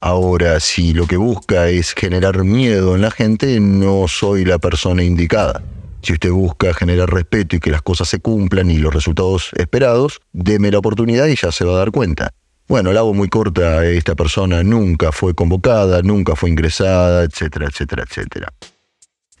Ahora, 0.00 0.60
si 0.60 0.92
lo 0.92 1.06
que 1.06 1.16
busca 1.16 1.68
es 1.68 1.94
generar 1.94 2.44
miedo 2.44 2.94
en 2.94 3.02
la 3.02 3.10
gente, 3.10 3.58
no 3.60 4.06
soy 4.08 4.44
la 4.44 4.58
persona 4.58 5.02
indicada. 5.02 5.62
Si 6.02 6.12
usted 6.12 6.30
busca 6.30 6.74
generar 6.74 7.10
respeto 7.10 7.56
y 7.56 7.60
que 7.60 7.70
las 7.70 7.80
cosas 7.80 8.08
se 8.08 8.20
cumplan 8.20 8.70
y 8.70 8.76
los 8.76 8.92
resultados 8.92 9.50
esperados, 9.56 10.20
deme 10.32 10.70
la 10.70 10.78
oportunidad 10.78 11.26
y 11.28 11.36
ya 11.36 11.50
se 11.50 11.64
va 11.64 11.72
a 11.72 11.78
dar 11.78 11.92
cuenta. 11.92 12.34
Bueno, 12.68 12.92
la 12.92 13.00
hago 13.00 13.14
muy 13.14 13.28
corta, 13.28 13.84
esta 13.86 14.14
persona 14.14 14.62
nunca 14.62 15.12
fue 15.12 15.34
convocada, 15.34 16.02
nunca 16.02 16.36
fue 16.36 16.50
ingresada, 16.50 17.24
etcétera, 17.24 17.68
etcétera, 17.68 18.04
etcétera. 18.06 18.52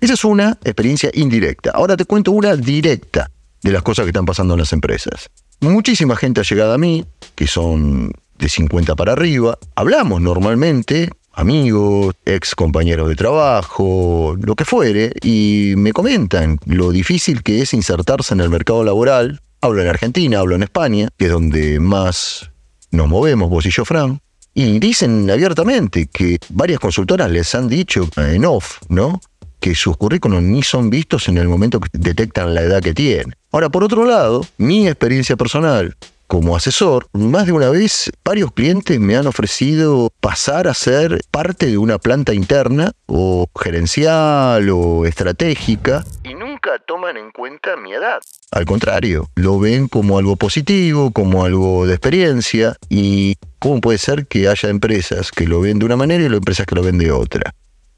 Esa 0.00 0.14
es 0.14 0.24
una 0.24 0.58
experiencia 0.64 1.10
indirecta. 1.14 1.70
Ahora 1.74 1.96
te 1.96 2.04
cuento 2.04 2.32
una 2.32 2.56
directa 2.56 3.30
de 3.62 3.72
las 3.72 3.82
cosas 3.82 4.04
que 4.04 4.10
están 4.10 4.26
pasando 4.26 4.54
en 4.54 4.60
las 4.60 4.72
empresas. 4.72 5.30
Muchísima 5.60 6.16
gente 6.16 6.40
ha 6.40 6.44
llegado 6.44 6.74
a 6.74 6.78
mí, 6.78 7.04
que 7.34 7.46
son 7.46 8.12
de 8.38 8.48
50 8.48 8.94
para 8.94 9.12
arriba. 9.12 9.58
Hablamos 9.74 10.20
normalmente, 10.20 11.10
amigos, 11.32 12.14
ex 12.24 12.54
compañeros 12.54 13.08
de 13.08 13.16
trabajo, 13.16 14.36
lo 14.40 14.54
que 14.54 14.64
fuere, 14.64 15.12
y 15.22 15.74
me 15.76 15.92
comentan 15.92 16.58
lo 16.66 16.90
difícil 16.90 17.42
que 17.42 17.62
es 17.62 17.74
insertarse 17.74 18.34
en 18.34 18.40
el 18.40 18.50
mercado 18.50 18.84
laboral. 18.84 19.40
Hablo 19.60 19.82
en 19.82 19.88
Argentina, 19.88 20.40
hablo 20.40 20.56
en 20.56 20.62
España, 20.62 21.08
que 21.16 21.26
es 21.26 21.30
donde 21.30 21.80
más 21.80 22.50
nos 22.90 23.08
movemos, 23.08 23.48
vos 23.50 23.66
y 23.66 23.70
yo, 23.70 23.84
Fran. 23.84 24.20
Y 24.52 24.78
dicen 24.78 25.28
abiertamente 25.30 26.06
que 26.06 26.38
varias 26.50 26.78
consultoras 26.78 27.30
les 27.30 27.54
han 27.54 27.68
dicho 27.68 28.08
en 28.16 28.44
off, 28.44 28.78
¿no? 28.88 29.20
Que 29.58 29.74
sus 29.74 29.96
currículos 29.96 30.42
ni 30.42 30.62
son 30.62 30.90
vistos 30.90 31.26
en 31.28 31.38
el 31.38 31.48
momento 31.48 31.80
que 31.80 31.88
detectan 31.92 32.54
la 32.54 32.62
edad 32.62 32.80
que 32.80 32.94
tienen. 32.94 33.34
Ahora, 33.50 33.68
por 33.68 33.82
otro 33.82 34.04
lado, 34.04 34.46
mi 34.58 34.86
experiencia 34.86 35.36
personal 35.36 35.96
como 36.26 36.56
asesor, 36.56 37.06
más 37.12 37.46
de 37.46 37.52
una 37.52 37.70
vez 37.70 38.10
varios 38.24 38.52
clientes 38.52 38.98
me 38.98 39.16
han 39.16 39.26
ofrecido 39.26 40.10
pasar 40.20 40.68
a 40.68 40.74
ser 40.74 41.20
parte 41.30 41.66
de 41.66 41.78
una 41.78 41.98
planta 41.98 42.34
interna 42.34 42.92
o 43.06 43.46
gerencial 43.58 44.68
o 44.70 45.06
estratégica 45.06 46.04
y 46.22 46.34
nunca 46.34 46.78
toman 46.86 47.16
en 47.16 47.30
cuenta 47.30 47.76
mi 47.76 47.92
edad. 47.92 48.20
Al 48.50 48.64
contrario, 48.64 49.28
lo 49.34 49.58
ven 49.58 49.88
como 49.88 50.18
algo 50.18 50.36
positivo, 50.36 51.10
como 51.10 51.44
algo 51.44 51.86
de 51.86 51.94
experiencia 51.94 52.76
y 52.88 53.36
cómo 53.58 53.80
puede 53.80 53.98
ser 53.98 54.26
que 54.26 54.48
haya 54.48 54.68
empresas 54.68 55.30
que 55.30 55.46
lo 55.46 55.60
ven 55.60 55.78
de 55.78 55.86
una 55.86 55.96
manera 55.96 56.22
y 56.22 56.26
empresas 56.26 56.66
que 56.66 56.74
lo 56.74 56.82
ven 56.82 56.98
de 56.98 57.10
otra. 57.10 57.54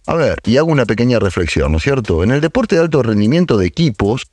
A 0.09 0.15
ver, 0.15 0.39
y 0.45 0.57
hago 0.57 0.71
una 0.71 0.87
pequeña 0.87 1.19
reflexión, 1.19 1.73
¿no 1.73 1.79
es 1.79 1.83
cierto? 1.83 2.23
En 2.23 2.31
el 2.31 2.41
deporte 2.41 2.77
de 2.77 2.83
alto 2.83 3.03
rendimiento 3.03 3.59
de 3.59 3.67
equipos, 3.67 4.27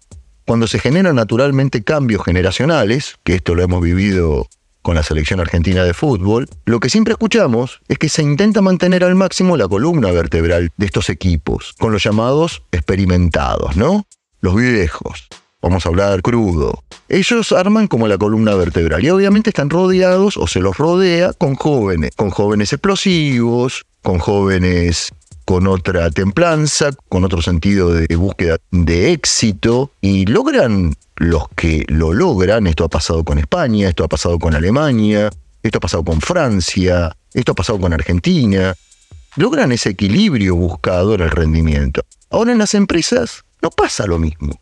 cuando 0.45 0.67
se 0.67 0.79
generan 0.79 1.15
naturalmente 1.15 1.83
cambios 1.83 2.23
generacionales, 2.23 3.15
que 3.23 3.35
esto 3.35 3.55
lo 3.55 3.63
hemos 3.63 3.81
vivido 3.81 4.47
con 4.81 4.95
la 4.95 5.03
selección 5.03 5.39
argentina 5.39 5.83
de 5.83 5.93
fútbol, 5.93 6.47
lo 6.65 6.79
que 6.79 6.89
siempre 6.89 7.13
escuchamos 7.13 7.79
es 7.87 7.97
que 7.97 8.09
se 8.09 8.21
intenta 8.21 8.61
mantener 8.61 9.03
al 9.03 9.15
máximo 9.15 9.55
la 9.55 9.67
columna 9.67 10.11
vertebral 10.11 10.71
de 10.75 10.85
estos 10.85 11.09
equipos, 11.09 11.73
con 11.79 11.93
los 11.93 12.03
llamados 12.03 12.63
experimentados, 12.71 13.77
¿no? 13.77 14.05
Los 14.41 14.55
viejos. 14.55 15.29
Vamos 15.61 15.85
a 15.85 15.89
hablar 15.89 16.21
crudo. 16.21 16.83
Ellos 17.07 17.53
arman 17.53 17.87
como 17.87 18.09
la 18.09 18.17
columna 18.17 18.53
vertebral 18.55 19.01
y 19.05 19.09
obviamente 19.09 19.51
están 19.51 19.69
rodeados 19.69 20.35
o 20.35 20.47
se 20.47 20.59
los 20.59 20.77
rodea 20.77 21.31
con 21.31 21.55
jóvenes, 21.55 22.11
con 22.17 22.31
jóvenes 22.31 22.73
explosivos, 22.73 23.85
con 24.01 24.19
jóvenes 24.19 25.13
con 25.45 25.67
otra 25.67 26.09
templanza, 26.11 26.91
con 27.09 27.23
otro 27.23 27.41
sentido 27.41 27.93
de 27.93 28.15
búsqueda 28.15 28.57
de 28.71 29.11
éxito 29.11 29.91
y 30.01 30.25
logran 30.25 30.95
los 31.15 31.47
que 31.55 31.85
lo 31.87 32.13
logran, 32.13 32.67
esto 32.67 32.85
ha 32.85 32.89
pasado 32.89 33.23
con 33.23 33.37
España, 33.37 33.89
esto 33.89 34.03
ha 34.03 34.07
pasado 34.07 34.39
con 34.39 34.55
Alemania, 34.55 35.29
esto 35.61 35.77
ha 35.77 35.81
pasado 35.81 36.03
con 36.03 36.21
Francia, 36.21 37.15
esto 37.33 37.51
ha 37.51 37.55
pasado 37.55 37.79
con 37.79 37.93
Argentina, 37.93 38.75
logran 39.35 39.71
ese 39.71 39.89
equilibrio 39.89 40.55
buscado 40.55 41.15
en 41.15 41.21
el 41.21 41.31
rendimiento. 41.31 42.01
Ahora 42.29 42.51
en 42.51 42.57
las 42.57 42.73
empresas 42.73 43.43
no 43.61 43.69
pasa 43.69 44.05
lo 44.07 44.19
mismo. 44.19 44.59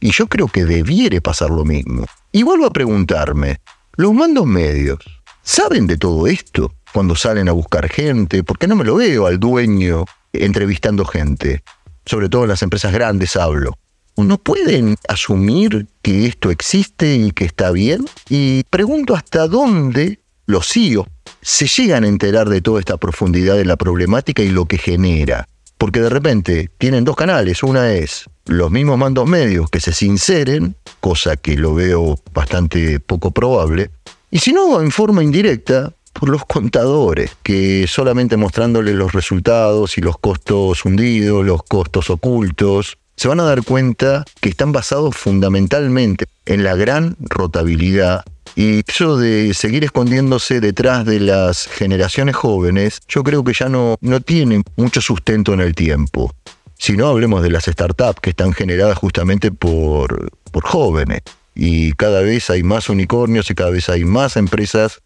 Y 0.00 0.12
yo 0.12 0.28
creo 0.28 0.46
que 0.48 0.64
debiere 0.64 1.20
pasar 1.20 1.50
lo 1.50 1.64
mismo. 1.64 2.06
Y 2.30 2.42
vuelvo 2.42 2.66
a 2.66 2.72
preguntarme, 2.72 3.60
¿los 3.96 4.14
mandos 4.14 4.46
medios 4.46 4.98
saben 5.42 5.86
de 5.86 5.96
todo 5.96 6.26
esto? 6.26 6.72
Cuando 6.92 7.14
salen 7.16 7.48
a 7.48 7.52
buscar 7.52 7.88
gente, 7.88 8.42
porque 8.42 8.66
no 8.66 8.76
me 8.76 8.84
lo 8.84 8.96
veo 8.96 9.26
al 9.26 9.38
dueño 9.38 10.04
entrevistando 10.32 11.04
gente. 11.04 11.62
Sobre 12.04 12.28
todo 12.28 12.44
en 12.44 12.48
las 12.48 12.62
empresas 12.62 12.92
grandes 12.92 13.36
hablo. 13.36 13.76
¿No 14.16 14.38
pueden 14.38 14.96
asumir 15.08 15.86
que 16.02 16.26
esto 16.26 16.50
existe 16.50 17.14
y 17.14 17.30
que 17.30 17.44
está 17.44 17.70
bien? 17.70 18.04
Y 18.28 18.64
pregunto 18.64 19.14
hasta 19.14 19.46
dónde 19.46 20.18
los 20.46 20.66
CIO 20.68 21.02
e 21.02 21.28
se 21.40 21.66
llegan 21.68 22.04
a 22.04 22.08
enterar 22.08 22.48
de 22.48 22.60
toda 22.60 22.80
esta 22.80 22.96
profundidad 22.96 23.56
de 23.56 23.64
la 23.64 23.76
problemática 23.76 24.42
y 24.42 24.48
lo 24.48 24.64
que 24.64 24.78
genera. 24.78 25.48
Porque 25.76 26.00
de 26.00 26.08
repente 26.08 26.68
tienen 26.78 27.04
dos 27.04 27.14
canales. 27.14 27.62
Una 27.62 27.92
es 27.92 28.24
los 28.46 28.70
mismos 28.70 28.98
mandos 28.98 29.28
medios 29.28 29.70
que 29.70 29.78
se 29.78 29.92
sinceren, 29.92 30.74
cosa 31.00 31.36
que 31.36 31.56
lo 31.56 31.74
veo 31.74 32.18
bastante 32.34 32.98
poco 32.98 33.30
probable. 33.30 33.90
Y 34.30 34.40
si 34.40 34.52
no, 34.52 34.80
en 34.80 34.90
forma 34.90 35.22
indirecta, 35.22 35.92
por 36.18 36.28
los 36.28 36.44
contadores, 36.44 37.36
que 37.42 37.86
solamente 37.86 38.36
mostrándoles 38.36 38.94
los 38.94 39.12
resultados 39.12 39.98
y 39.98 40.00
los 40.00 40.18
costos 40.18 40.84
hundidos, 40.84 41.44
los 41.44 41.62
costos 41.62 42.10
ocultos, 42.10 42.98
se 43.16 43.28
van 43.28 43.40
a 43.40 43.44
dar 43.44 43.64
cuenta 43.64 44.24
que 44.40 44.48
están 44.48 44.72
basados 44.72 45.16
fundamentalmente 45.16 46.26
en 46.46 46.64
la 46.64 46.76
gran 46.76 47.16
rotabilidad. 47.20 48.24
Y 48.54 48.82
eso 48.86 49.16
de 49.16 49.54
seguir 49.54 49.84
escondiéndose 49.84 50.60
detrás 50.60 51.04
de 51.04 51.20
las 51.20 51.66
generaciones 51.66 52.36
jóvenes, 52.36 53.00
yo 53.08 53.22
creo 53.22 53.44
que 53.44 53.52
ya 53.52 53.68
no, 53.68 53.96
no 54.00 54.20
tiene 54.20 54.62
mucho 54.76 55.00
sustento 55.00 55.52
en 55.52 55.60
el 55.60 55.74
tiempo. 55.74 56.32
Si 56.78 56.96
no, 56.96 57.08
hablemos 57.08 57.42
de 57.42 57.50
las 57.50 57.64
startups 57.64 58.20
que 58.20 58.30
están 58.30 58.52
generadas 58.52 58.98
justamente 58.98 59.50
por, 59.50 60.30
por 60.50 60.64
jóvenes. 60.64 61.22
Y 61.54 61.92
cada 61.92 62.20
vez 62.22 62.50
hay 62.50 62.62
más 62.62 62.88
unicornios 62.88 63.50
y 63.50 63.54
cada 63.54 63.70
vez 63.70 63.88
hay 63.88 64.04
más 64.04 64.36
empresas 64.36 65.00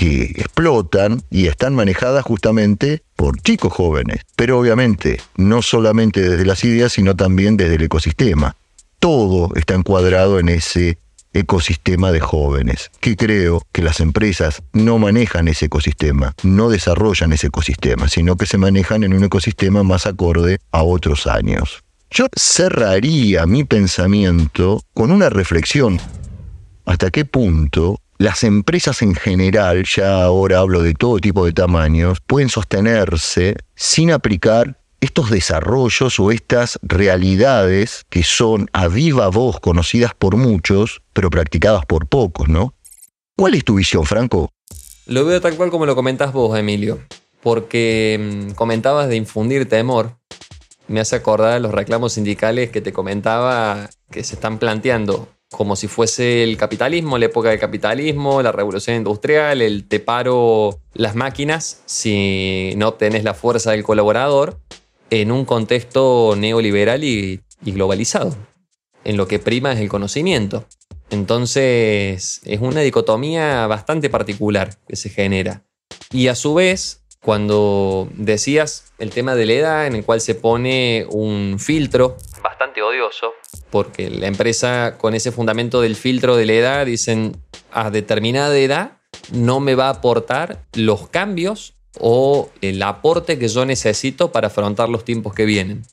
que 0.00 0.32
explotan 0.34 1.22
y 1.30 1.46
están 1.48 1.74
manejadas 1.74 2.24
justamente 2.24 3.02
por 3.16 3.38
chicos 3.42 3.70
jóvenes. 3.70 4.22
Pero 4.34 4.58
obviamente, 4.58 5.20
no 5.36 5.60
solamente 5.60 6.26
desde 6.26 6.46
las 6.46 6.64
ideas, 6.64 6.92
sino 6.92 7.14
también 7.14 7.58
desde 7.58 7.74
el 7.74 7.82
ecosistema. 7.82 8.56
Todo 8.98 9.50
está 9.56 9.74
encuadrado 9.74 10.38
en 10.38 10.48
ese 10.48 10.96
ecosistema 11.34 12.12
de 12.12 12.20
jóvenes, 12.20 12.90
que 13.00 13.14
creo 13.14 13.60
que 13.72 13.82
las 13.82 14.00
empresas 14.00 14.62
no 14.72 14.96
manejan 14.96 15.48
ese 15.48 15.66
ecosistema, 15.66 16.34
no 16.44 16.70
desarrollan 16.70 17.34
ese 17.34 17.48
ecosistema, 17.48 18.08
sino 18.08 18.36
que 18.36 18.46
se 18.46 18.56
manejan 18.56 19.04
en 19.04 19.12
un 19.12 19.24
ecosistema 19.24 19.82
más 19.82 20.06
acorde 20.06 20.60
a 20.72 20.82
otros 20.82 21.26
años. 21.26 21.84
Yo 22.10 22.26
cerraría 22.34 23.44
mi 23.44 23.64
pensamiento 23.64 24.82
con 24.94 25.10
una 25.10 25.28
reflexión. 25.28 26.00
¿Hasta 26.86 27.10
qué 27.10 27.26
punto 27.26 28.00
las 28.20 28.44
empresas 28.44 29.00
en 29.00 29.14
general, 29.14 29.84
ya 29.84 30.22
ahora 30.22 30.58
hablo 30.58 30.82
de 30.82 30.92
todo 30.92 31.20
tipo 31.20 31.46
de 31.46 31.54
tamaños, 31.54 32.18
pueden 32.20 32.50
sostenerse 32.50 33.56
sin 33.74 34.10
aplicar 34.10 34.78
estos 35.00 35.30
desarrollos 35.30 36.20
o 36.20 36.30
estas 36.30 36.78
realidades 36.82 38.04
que 38.10 38.22
son 38.22 38.68
a 38.74 38.88
viva 38.88 39.28
voz 39.28 39.58
conocidas 39.58 40.12
por 40.12 40.36
muchos, 40.36 41.00
pero 41.14 41.30
practicadas 41.30 41.86
por 41.86 42.08
pocos, 42.08 42.50
¿no? 42.50 42.74
¿Cuál 43.38 43.54
es 43.54 43.64
tu 43.64 43.76
visión, 43.76 44.04
Franco? 44.04 44.50
Lo 45.06 45.24
veo 45.24 45.40
tal 45.40 45.56
cual 45.56 45.70
como 45.70 45.86
lo 45.86 45.96
comentás 45.96 46.34
vos, 46.34 46.58
Emilio, 46.58 46.98
porque 47.42 48.50
mm, 48.50 48.50
comentabas 48.50 49.08
de 49.08 49.16
infundir 49.16 49.66
temor. 49.66 50.18
Me 50.88 51.00
hace 51.00 51.16
acordar 51.16 51.58
los 51.62 51.72
reclamos 51.72 52.12
sindicales 52.12 52.68
que 52.68 52.82
te 52.82 52.92
comentaba 52.92 53.88
que 54.10 54.22
se 54.24 54.34
están 54.34 54.58
planteando 54.58 55.26
como 55.50 55.76
si 55.76 55.88
fuese 55.88 56.44
el 56.44 56.56
capitalismo, 56.56 57.18
la 57.18 57.26
época 57.26 57.50
del 57.50 57.58
capitalismo, 57.58 58.42
la 58.42 58.52
revolución 58.52 58.96
industrial, 58.96 59.62
el 59.62 59.86
te 59.86 60.00
paro 60.00 60.80
las 60.94 61.14
máquinas 61.16 61.82
si 61.86 62.72
no 62.76 62.88
obtenés 62.88 63.24
la 63.24 63.34
fuerza 63.34 63.72
del 63.72 63.82
colaborador. 63.82 64.58
en 65.12 65.32
un 65.32 65.44
contexto 65.44 66.34
neoliberal 66.36 67.02
y, 67.02 67.40
y 67.64 67.72
globalizado. 67.72 68.36
En 69.02 69.16
lo 69.16 69.26
que 69.26 69.40
prima 69.40 69.72
es 69.72 69.80
el 69.80 69.88
conocimiento. 69.88 70.66
Entonces 71.10 72.40
es 72.44 72.60
una 72.60 72.82
dicotomía 72.82 73.66
bastante 73.66 74.08
particular 74.08 74.76
que 74.86 74.94
se 74.94 75.08
genera. 75.08 75.64
Y 76.12 76.28
a 76.28 76.36
su 76.36 76.54
vez, 76.54 77.02
cuando 77.20 78.08
decías 78.12 78.92
el 78.98 79.10
tema 79.10 79.34
de 79.34 79.46
la 79.46 79.52
edad 79.54 79.86
en 79.88 79.96
el 79.96 80.04
cual 80.04 80.20
se 80.20 80.36
pone 80.36 81.06
un 81.10 81.58
filtro 81.58 82.16
bastante 82.40 82.82
odioso, 82.82 83.32
porque 83.70 84.10
la 84.10 84.26
empresa 84.26 84.96
con 84.98 85.14
ese 85.14 85.32
fundamento 85.32 85.80
del 85.80 85.96
filtro 85.96 86.36
de 86.36 86.46
la 86.46 86.52
edad 86.52 86.86
dicen 86.86 87.36
a 87.72 87.90
determinada 87.90 88.56
edad 88.58 88.98
no 89.32 89.60
me 89.60 89.74
va 89.74 89.86
a 89.86 89.90
aportar 89.90 90.64
los 90.74 91.08
cambios 91.08 91.74
o 91.98 92.50
el 92.60 92.82
aporte 92.82 93.38
que 93.38 93.48
yo 93.48 93.64
necesito 93.64 94.32
para 94.32 94.48
afrontar 94.48 94.88
los 94.88 95.04
tiempos 95.04 95.34
que 95.34 95.44
vienen. 95.44 95.84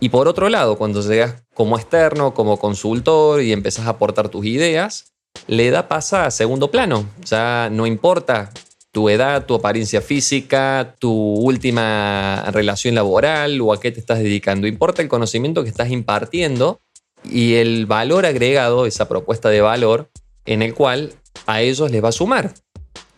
Y 0.00 0.08
por 0.08 0.26
otro 0.26 0.48
lado, 0.48 0.76
cuando 0.76 1.00
llegas 1.00 1.44
como 1.54 1.78
externo, 1.78 2.34
como 2.34 2.58
consultor 2.58 3.42
y 3.42 3.52
empezás 3.52 3.86
a 3.86 3.90
aportar 3.90 4.28
tus 4.28 4.44
ideas, 4.44 5.12
la 5.46 5.62
edad 5.62 5.88
pasa 5.88 6.26
a 6.26 6.30
segundo 6.30 6.70
plano. 6.70 7.08
Ya 7.24 7.68
no 7.70 7.86
importa 7.86 8.50
tu 8.90 9.08
edad, 9.08 9.46
tu 9.46 9.54
apariencia 9.54 10.02
física, 10.02 10.96
tu 10.98 11.12
última 11.12 12.44
relación 12.52 12.94
laboral 12.94 13.60
o 13.60 13.72
a 13.72 13.80
qué 13.80 13.90
te 13.90 14.00
estás 14.00 14.18
dedicando. 14.18 14.66
Importa 14.66 15.02
el 15.02 15.08
conocimiento 15.08 15.62
que 15.62 15.70
estás 15.70 15.90
impartiendo 15.90 16.80
y 17.24 17.56
el 17.56 17.86
valor 17.86 18.26
agregado, 18.26 18.86
esa 18.86 19.08
propuesta 19.08 19.48
de 19.48 19.60
valor, 19.60 20.08
en 20.44 20.62
el 20.62 20.74
cual 20.74 21.12
a 21.46 21.62
ellos 21.62 21.90
les 21.90 22.02
va 22.02 22.08
a 22.08 22.12
sumar. 22.12 22.54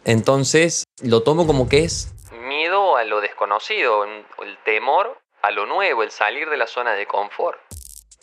Entonces 0.04 0.84
lo 1.02 1.22
tomo 1.22 1.46
como 1.46 1.68
que 1.68 1.84
es 1.84 2.12
miedo 2.46 2.96
a 2.96 3.04
lo 3.04 3.20
desconocido, 3.20 4.04
el 4.04 4.58
temor 4.64 5.18
a 5.42 5.50
lo 5.50 5.66
nuevo, 5.66 6.02
el 6.02 6.10
salir 6.10 6.48
de 6.48 6.56
la 6.56 6.66
zona 6.66 6.92
de 6.92 7.06
confort. 7.06 7.58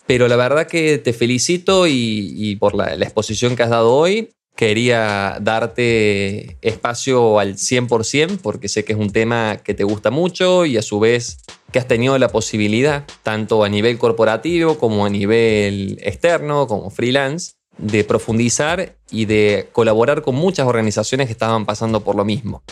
Pero 0.08 0.28
la 0.28 0.36
verdad 0.36 0.68
que 0.68 0.98
te 0.98 1.14
felicito 1.14 1.86
y, 1.88 2.56
por 2.60 2.76
la 2.76 2.94
exposición 2.94 3.56
que 3.56 3.64
has 3.64 3.70
dado 3.70 3.94
hoy 3.94 4.34
quería 4.56 5.38
darte 5.42 6.58
espacio 6.62 7.40
al 7.40 7.56
100% 7.56 8.40
porque 8.42 8.68
sé 8.68 8.86
que 8.86 8.94
es 8.94 9.00
un 9.00 9.12
tema 9.12 9.58
que 9.64 9.74
te 9.74 9.84
gusta 9.84 10.12
mucho 10.12 10.66
y 10.66 10.78
a 10.78 10.82
su 10.82 11.00
vez 11.00 11.40
que 11.72 11.80
has 11.80 11.88
tenido 11.88 12.18
la 12.18 12.30
posibilidad, 12.30 13.06
tanto 13.24 13.63
a 13.63 13.70
nivel 13.70 13.98
corporativo 13.98 14.78
como 14.78 15.06
a 15.06 15.10
nivel 15.10 16.00
externo, 16.04 16.68
como 16.68 16.90
freelance, 16.90 17.54
de 17.78 18.04
profundizar 18.04 18.96
y 19.10 19.25
de 19.25 19.70
colaborar 19.72 20.22
con 20.22 20.36
muchas 20.36 20.68
organizaciones 20.68 21.28
que 21.28 21.34
estaban 21.34 21.66
pasando 21.66 22.01
por 22.01 22.16
lo 22.16 22.25
mismo. 22.25 22.63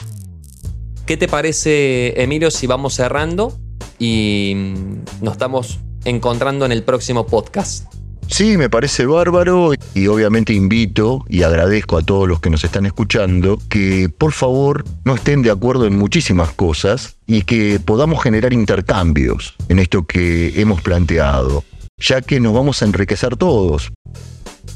¿Qué 1.06 1.18
te 1.18 1.28
parece, 1.28 2.22
Emilio, 2.22 2.52
si 2.52 2.68
vamos 2.68 2.94
cerrando 2.94 3.58
y 3.98 4.54
nos 5.22 5.34
estamos 5.34 5.80
encontrando 6.06 6.66
en 6.66 6.72
el 6.72 6.84
próximo 6.84 7.26
podcast? 7.26 7.99
Sí, 8.30 8.58
me 8.58 8.70
parece 8.70 9.08
bárbaro 9.08 9.72
y 9.96 10.08
obviamente 10.08 10.54
invito 10.54 11.26
y 11.28 11.42
agradezco 11.42 11.98
a 11.98 12.04
todos 12.04 12.28
los 12.28 12.40
que 12.40 12.52
nos 12.52 12.64
están 12.64 12.86
escuchando 12.86 13.58
que 13.70 14.08
por 14.08 14.34
favor 14.34 14.86
no 15.04 15.16
estén 15.16 15.42
de 15.42 15.50
acuerdo 15.50 15.88
en 15.88 15.98
muchísimas 15.98 16.52
cosas 16.54 17.18
y 17.26 17.42
que 17.42 17.80
podamos 17.84 18.22
generar 18.22 18.54
intercambios 18.54 19.56
en 19.68 19.80
esto 19.80 20.06
que 20.06 20.62
hemos 20.62 20.82
planteado, 20.82 21.64
ya 21.98 22.22
que 22.22 22.40
nos 22.40 22.54
vamos 22.54 22.82
a 22.82 22.86
enriquecer 22.86 23.36
todos. 23.36 23.92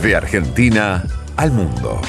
De 0.00 0.16
Argentina 0.16 1.04
al 1.36 1.52
mundo. 1.52 2.00